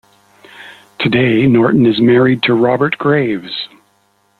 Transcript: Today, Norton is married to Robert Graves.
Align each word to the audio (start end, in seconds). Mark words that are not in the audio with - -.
Today, 0.97 1.45
Norton 1.45 1.85
is 1.85 2.01
married 2.01 2.41
to 2.47 2.55
Robert 2.55 2.97
Graves. 2.97 3.69